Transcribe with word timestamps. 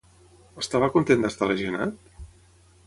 Estava 0.61 0.89
content 0.95 1.21
d'estar 1.27 1.51
lesionat? 1.51 2.13